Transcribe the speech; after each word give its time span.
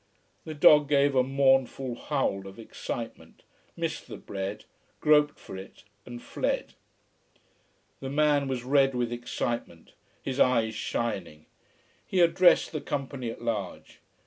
The 0.45 0.55
dog 0.55 0.89
gave 0.89 1.13
a 1.13 1.21
mournful 1.21 1.93
howl 1.93 2.47
of 2.47 2.57
excitement, 2.57 3.43
missed 3.77 4.07
the 4.07 4.17
bread, 4.17 4.65
groped 4.99 5.37
for 5.37 5.55
it, 5.55 5.83
and 6.07 6.19
fled. 6.19 6.73
The 7.99 8.09
man 8.09 8.47
was 8.47 8.63
red 8.63 8.95
with 8.95 9.11
excitement, 9.13 9.93
his 10.19 10.39
eyes 10.39 10.73
shining. 10.73 11.45
He 12.03 12.19
addressed 12.19 12.71
the 12.71 12.81
company 12.81 13.29
at 13.29 13.43
large. 13.43 13.99